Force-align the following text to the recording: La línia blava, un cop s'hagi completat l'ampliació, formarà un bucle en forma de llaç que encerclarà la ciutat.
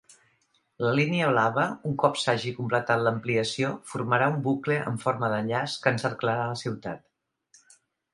La 0.83 0.91
línia 0.99 1.25
blava, 1.33 1.65
un 1.89 1.91
cop 2.03 2.15
s'hagi 2.21 2.53
completat 2.59 3.03
l'ampliació, 3.07 3.69
formarà 3.91 4.31
un 4.31 4.39
bucle 4.47 4.79
en 4.93 4.97
forma 5.05 5.29
de 5.35 5.43
llaç 5.51 5.77
que 5.85 5.93
encerclarà 5.97 6.49
la 6.53 6.57
ciutat. 6.63 7.71